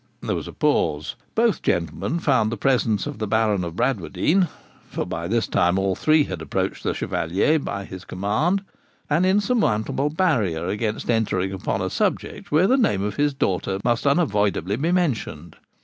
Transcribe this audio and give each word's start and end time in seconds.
There 0.21 0.33
was 0.35 0.47
a 0.47 0.51
pause. 0.53 1.13
Both 1.35 1.61
gentlemen 1.61 2.17
found 2.17 2.51
the 2.51 2.57
presence 2.57 3.05
of 3.05 3.19
the 3.19 3.27
Baron 3.27 3.63
of 3.63 3.75
Bradwardine 3.75 4.47
(for 4.89 5.05
by 5.05 5.27
this 5.27 5.45
time 5.45 5.77
all 5.77 5.93
three 5.93 6.23
had 6.23 6.41
approached 6.41 6.83
the 6.83 6.95
Chevalier 6.95 7.59
by 7.59 7.85
his 7.85 8.03
command) 8.03 8.63
an 9.11 9.25
insurmountable 9.25 10.09
barrier 10.09 10.65
against 10.65 11.11
entering 11.11 11.51
upon 11.53 11.83
a 11.83 11.89
subject 11.91 12.51
where 12.51 12.65
the 12.65 12.77
name 12.77 13.03
of 13.03 13.17
his 13.17 13.35
daughter 13.35 13.77
must 13.83 14.07
unavoidably 14.07 14.75
be 14.75 14.91
mentioned. 14.91 15.55